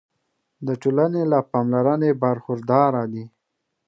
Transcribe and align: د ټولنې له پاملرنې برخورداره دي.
د 0.67 0.69
ټولنې 0.81 1.23
له 1.31 1.39
پاملرنې 1.51 2.11
برخورداره 2.23 3.03
دي. 3.13 3.25